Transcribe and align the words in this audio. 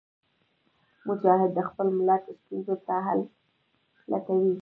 مجاهد 1.07 1.49
د 1.57 1.59
خپل 1.69 1.87
ملت 1.97 2.23
ستونزو 2.39 2.75
ته 2.85 2.95
حل 3.05 3.21
لټوي. 4.11 4.53